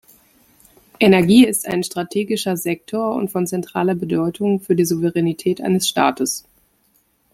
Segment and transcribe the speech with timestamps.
[0.99, 6.43] Energie ist ein strategischer Sektor und von zentraler Bedeutung für die Souveränität eines Staates.